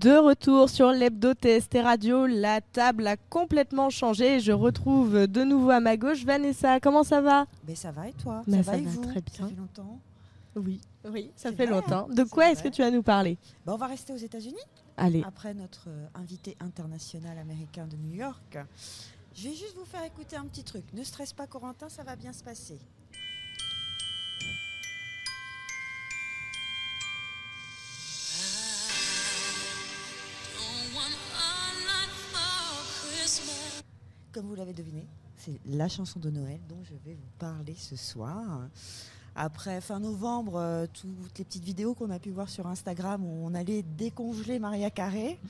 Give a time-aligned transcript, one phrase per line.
[0.00, 4.40] De retour sur l'hebdo TST Radio, la table a complètement changé.
[4.40, 6.80] Je retrouve de nouveau à ma gauche Vanessa.
[6.80, 7.44] Comment ça va?
[7.68, 8.42] Mais ça va et toi?
[8.46, 9.02] Mais Ça ça va et va vous?
[9.02, 9.34] très bien.
[9.36, 9.98] Ça fait longtemps?
[10.56, 12.08] Oui, oui, ça fait vrai, longtemps.
[12.10, 13.36] hein, De quoi est-ce que tu vas nous parler?
[13.66, 14.56] Bah, On va rester aux États-Unis
[14.96, 18.58] Allez, après notre euh, invité international américain de New York.
[19.34, 20.84] Je vais juste vous faire écouter un petit truc.
[20.94, 22.78] Ne stresse pas, Corentin, ça va bien se passer.
[34.32, 37.96] Comme vous l'avez deviné, c'est la chanson de Noël dont je vais vous parler ce
[37.96, 38.68] soir.
[39.34, 43.46] Après fin novembre, euh, toutes les petites vidéos qu'on a pu voir sur Instagram où
[43.46, 45.40] on allait décongeler Maria Carré,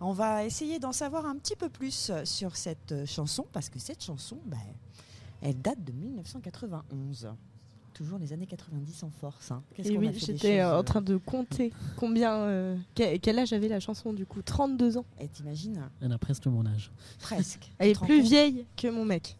[0.00, 4.04] on va essayer d'en savoir un petit peu plus sur cette chanson parce que cette
[4.04, 4.58] chanson, ben,
[5.40, 7.28] elle date de 1991.
[7.94, 9.50] Toujours les années 90 en force.
[9.50, 9.62] hein.
[9.74, 13.68] Qu'est-ce et oui, des j'étais euh, en train de compter combien, euh, quel, âge avait
[13.68, 14.42] la chanson du coup?
[14.42, 15.04] 32 ans.
[15.20, 15.80] Et t'imagines?
[16.00, 16.90] Elle a presque mon âge.
[17.20, 17.70] Presque.
[17.78, 19.36] Elle est plus compte vieille que mon mec.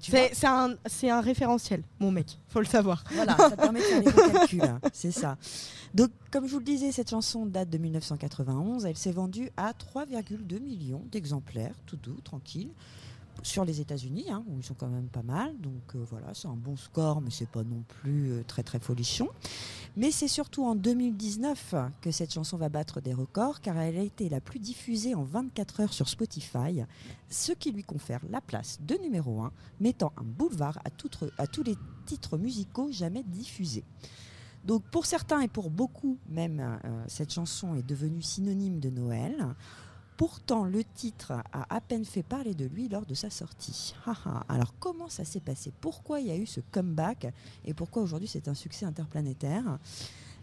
[0.00, 3.04] C'est un, référentiel, mon mec, faut le savoir.
[3.12, 4.62] Voilà, ça te permet de faire bons calculs.
[4.62, 4.80] hein.
[4.92, 5.36] C'est ça.
[5.94, 8.86] Donc, comme je vous le disais, cette chanson date de 1991.
[8.86, 12.70] Elle s'est vendue à 3,2 millions d'exemplaires, tout doux, tranquille,
[13.42, 15.56] sur les États-Unis, hein, où ils sont quand même pas mal.
[15.60, 18.78] Donc euh, voilà, c'est un bon score, mais c'est pas non plus euh, très très
[18.78, 19.28] folichon.
[19.96, 24.02] Mais c'est surtout en 2019 que cette chanson va battre des records, car elle a
[24.02, 26.82] été la plus diffusée en 24 heures sur Spotify,
[27.28, 30.90] ce qui lui confère la place de numéro 1 mettant un boulevard à,
[31.46, 33.84] tous les titres musicaux jamais diffusés.
[34.64, 39.36] Donc pour certains et pour beaucoup même, euh, cette chanson est devenue synonyme de Noël.
[40.22, 43.92] Pourtant, le titre a à peine fait parler de lui lors de sa sortie.
[44.48, 45.72] Alors comment ça s'est passé?
[45.80, 47.26] Pourquoi il y a eu ce comeback?
[47.64, 49.80] Et pourquoi aujourd'hui c'est un succès interplanétaire?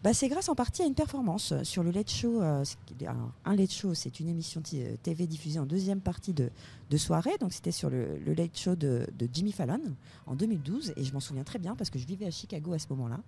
[0.04, 2.42] Bah, c'est grâce en partie à une performance sur le Late Show.
[2.42, 2.66] euh,
[3.46, 6.52] un Late Show, c'est une émission t- euh, TV diffusée en deuxième partie de,
[6.98, 7.38] soirée.
[7.40, 9.80] Donc c'était sur le, Late Show de Jimmy Fallon
[10.26, 10.92] en 2012.
[10.98, 13.22] Et je m'en souviens très bien parce que je vivais à Chicago à ce moment-là.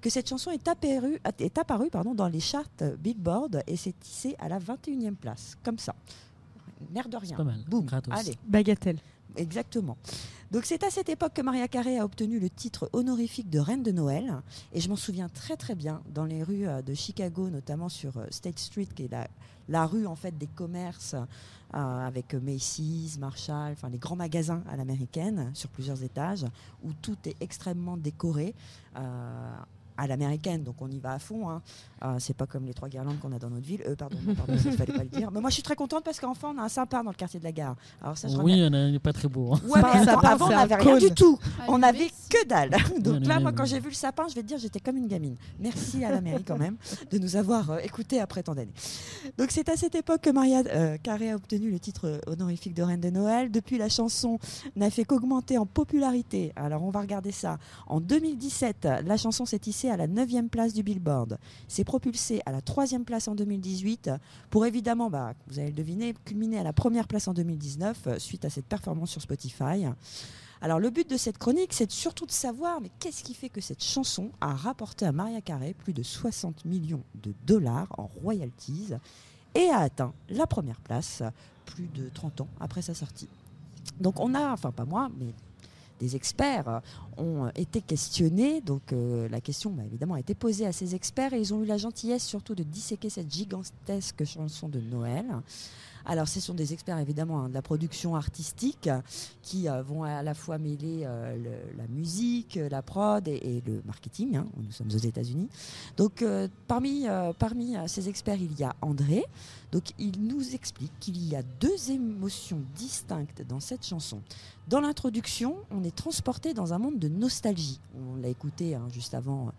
[0.00, 2.64] Que cette chanson est apparue, est apparue pardon, dans les charts
[3.00, 5.56] Billboard et s'est tissée à la 21e place.
[5.64, 5.94] Comme ça.
[6.94, 7.30] L'air de rien.
[7.30, 7.64] C'est pas mal.
[7.68, 7.84] Boum.
[7.84, 8.14] Gratos.
[8.16, 8.36] Allez.
[8.46, 8.98] Bagatelle.
[9.36, 9.96] Exactement.
[10.50, 13.82] Donc c'est à cette époque que Maria Carey a obtenu le titre honorifique de Reine
[13.82, 14.32] de Noël.
[14.72, 18.16] Et je m'en souviens très très bien dans les rues euh, de Chicago, notamment sur
[18.16, 19.28] euh, State Street, qui est la,
[19.68, 21.14] la rue en fait des commerces
[21.74, 26.46] euh, avec Macy's, Marshall, enfin les grands magasins à l'américaine sur plusieurs étages
[26.82, 28.54] où tout est extrêmement décoré.
[28.96, 29.50] euh,
[29.98, 31.50] à l'américaine, donc on y va à fond.
[31.50, 31.60] Hein.
[32.04, 33.82] Euh, c'est pas comme les trois guirlandes qu'on a dans notre ville.
[33.86, 35.30] Euh, pardon, non, pardon, fallait pas le dire.
[35.32, 37.40] Mais moi, je suis très contente parce qu'enfin, on a un sympa dans le quartier
[37.40, 37.74] de la gare.
[38.00, 39.54] Alors ça, je Oui, il n'est pas très beau.
[39.54, 39.60] hein.
[39.68, 41.38] Ouais, pas mais un attends, sapin, avant, on n'avait rien du tout.
[41.60, 42.70] Ah, On n'avait que dalle.
[43.00, 45.08] Donc là, moi, quand j'ai vu le sapin, je vais te dire, j'étais comme une
[45.08, 45.36] gamine.
[45.58, 46.76] Merci à la mairie quand même
[47.10, 48.72] de nous avoir euh, écoutés après tant d'années.
[49.36, 52.74] Donc c'est à cette époque que Maria euh, Carey a obtenu le titre euh, honorifique
[52.74, 53.50] de Reine de Noël.
[53.50, 54.38] Depuis, la chanson
[54.76, 56.52] n'a fait qu'augmenter en popularité.
[56.54, 57.58] Alors on va regarder ça.
[57.88, 59.58] En 2017, la chanson s'est
[59.90, 61.38] à la 9e place du Billboard.
[61.68, 64.10] C'est propulsé à la 3e place en 2018
[64.50, 68.18] pour évidemment, bah, vous allez le deviner, culminer à la première place en 2019 euh,
[68.18, 69.86] suite à cette performance sur Spotify.
[70.60, 73.60] Alors le but de cette chronique, c'est surtout de savoir, mais qu'est-ce qui fait que
[73.60, 78.94] cette chanson a rapporté à Maria Carey plus de 60 millions de dollars en royalties
[79.54, 81.22] et a atteint la première place
[81.66, 83.28] plus de 30 ans après sa sortie.
[84.00, 85.32] Donc on a, enfin pas moi, mais
[85.98, 86.80] des experts euh,
[87.16, 88.60] ont euh, été questionnés.
[88.60, 91.62] Donc euh, la question bah, évidemment a été posée à ces experts et ils ont
[91.62, 95.26] eu la gentillesse surtout de disséquer cette gigantesque chanson de Noël.
[96.10, 98.88] Alors, ce sont des experts évidemment hein, de la production artistique
[99.42, 101.36] qui euh, vont à la fois mêler euh,
[101.76, 104.36] la musique, euh, la prod et, le marketing.
[104.36, 104.46] hein.
[104.56, 105.50] Nous sommes aux États-Unis.
[105.98, 106.24] Donc,
[106.66, 107.06] parmi,
[107.38, 109.24] parmi ces experts, il y a André.
[109.70, 114.22] Donc, il nous explique qu'il y a deux émotions distinctes dans cette chanson.
[114.66, 117.80] Dans l'introduction, on est transporté dans un monde de nostalgie.
[117.96, 119.52] On l'a écouté hein, juste avant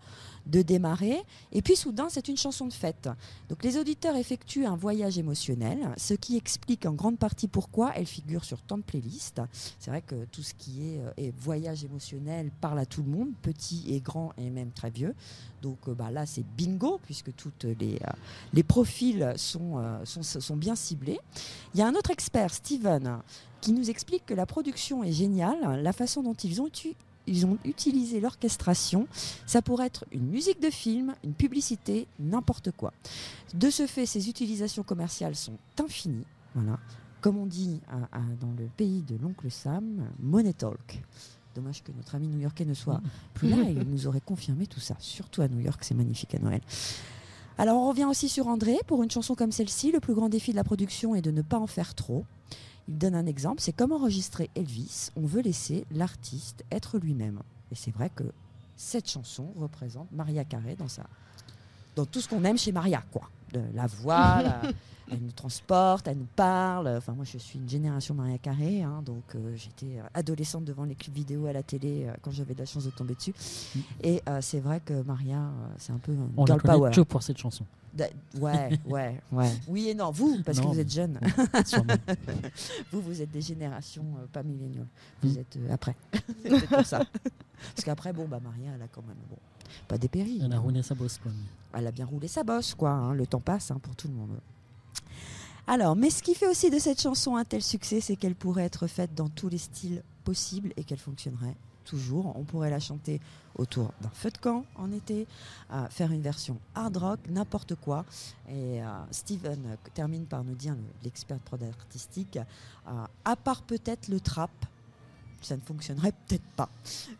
[0.46, 1.22] de démarrer.
[1.52, 3.08] Et puis soudain, c'est une chanson de fête.
[3.48, 8.06] Donc les auditeurs effectuent un voyage émotionnel, ce qui explique en grande partie pourquoi elle
[8.06, 9.42] figure sur tant de playlists.
[9.78, 13.10] C'est vrai que tout ce qui est, euh, est voyage émotionnel parle à tout le
[13.10, 15.14] monde, petit et grand et même très vieux.
[15.60, 17.30] Donc euh, bah, là, c'est bingo, puisque
[17.62, 18.12] les, euh,
[18.54, 21.20] les profils sont, sont, bien ciblés.
[21.74, 23.18] Il y a un autre expert, Steven,
[23.60, 26.70] qui nous explique que la production est géniale, la façon dont ils ont,
[27.30, 29.06] ils ont utilisé l'orchestration,
[29.46, 32.92] ça pourrait être une musique de film, une publicité, n'importe quoi.
[33.54, 36.26] De ce fait, ces utilisations commerciales sont infinies.
[36.54, 36.78] Voilà.
[37.20, 37.80] Comme on dit
[38.40, 41.02] dans le pays de l'oncle Sam, money talk.
[41.54, 43.00] Dommage que notre ami new-yorkais ne soit
[43.34, 44.96] plus là, il nous aurait confirmé tout ça.
[44.98, 46.60] Surtout à New York, c'est magnifique à Noël.
[47.58, 48.78] Alors on revient aussi sur André.
[48.86, 51.42] Pour une chanson comme celle-ci, le plus grand défi de la production est de ne
[51.42, 52.24] pas en faire trop.
[52.90, 57.38] Il donne un exemple, c'est comme enregistrer Elvis, on veut laisser l'artiste être lui-même.
[57.70, 58.24] Et c'est vrai que
[58.76, 61.04] cette chanson représente Maria Carré dans, sa,
[61.94, 63.30] dans tout ce qu'on aime chez Maria, quoi.
[63.52, 64.60] De la voix, la-
[65.12, 66.86] elle nous transporte, elle nous parle.
[66.88, 70.84] Enfin, moi, je suis une génération Maria Carré, hein, donc euh, j'étais euh, adolescente devant
[70.84, 73.34] les clips vidéo à la télé euh, quand j'avais de la chance de tomber dessus.
[73.74, 73.78] Mm.
[74.02, 76.90] Et euh, c'est vrai que Maria, c'est un peu un On girl power.
[76.92, 77.64] que pour cette chanson.
[77.92, 78.06] Da-
[78.40, 79.50] Ouais, ouais, ouais.
[79.66, 81.18] Oui et non, vous, parce Non, que vous êtes jeune.
[82.92, 84.86] Vous, vous êtes des générations pas milléniaux.
[85.22, 85.38] Vous Mm.
[85.38, 85.96] êtes après.
[86.44, 86.98] C'est pour ça.
[87.74, 89.36] Parce qu'après, bon, bah, Maria, elle a quand même bon,
[89.88, 90.40] pas dépéri.
[90.44, 91.32] Elle a roulé sa bosse, quoi.
[91.72, 92.90] Elle a bien roulé sa bosse, quoi.
[92.90, 93.14] hein.
[93.14, 94.38] Le temps passe hein, pour tout le monde.
[95.66, 98.64] Alors, mais ce qui fait aussi de cette chanson un tel succès, c'est qu'elle pourrait
[98.64, 102.32] être faite dans tous les styles possibles et qu'elle fonctionnerait toujours.
[102.36, 103.20] On pourrait la chanter
[103.56, 105.26] autour d'un feu de camp en été,
[105.72, 108.04] euh, faire une version hard rock, n'importe quoi.
[108.48, 112.38] Et euh, Steven termine par nous dire, le- l'expert de prod artistique,
[112.88, 112.90] euh,
[113.24, 114.50] à part peut-être le trap,
[115.42, 116.68] ça ne fonctionnerait peut-être pas.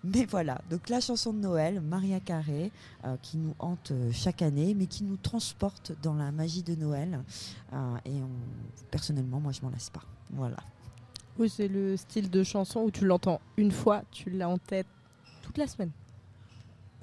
[0.05, 2.71] Mais voilà, donc la chanson de Noël, Maria Carré,
[3.05, 6.75] euh, qui nous hante euh, chaque année, mais qui nous transporte dans la magie de
[6.75, 7.21] Noël.
[7.73, 8.29] Euh, et on-
[8.91, 10.03] personnellement, moi, je m'en lasse pas.
[10.33, 10.57] Voilà.
[11.39, 14.87] Oui, c'est le style de chanson où tu l'entends une fois, tu l'as en tête
[15.43, 15.91] toute la semaine.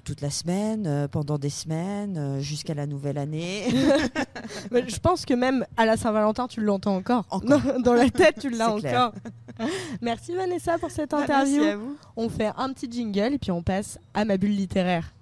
[0.03, 3.65] Toute la semaine, euh, pendant des semaines, euh, jusqu'à la nouvelle année.
[4.71, 7.25] Je pense que même à la Saint-Valentin, tu l'entends encore.
[7.29, 7.59] Encore.
[7.61, 9.13] Dans, dans la tête, tu l'as encore.
[10.01, 11.57] Merci Vanessa pour cette interview.
[11.57, 11.97] Merci à vous.
[12.15, 15.13] On fait un petit jingle et puis on passe à ma bulle littéraire.